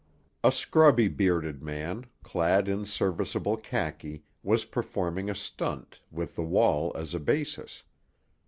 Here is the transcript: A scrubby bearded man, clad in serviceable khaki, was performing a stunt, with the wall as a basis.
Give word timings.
A 0.43 0.51
scrubby 0.51 1.07
bearded 1.07 1.61
man, 1.61 2.07
clad 2.23 2.67
in 2.67 2.87
serviceable 2.87 3.55
khaki, 3.55 4.23
was 4.41 4.65
performing 4.65 5.29
a 5.29 5.35
stunt, 5.35 5.99
with 6.09 6.35
the 6.35 6.43
wall 6.43 6.91
as 6.97 7.13
a 7.13 7.19
basis. 7.19 7.83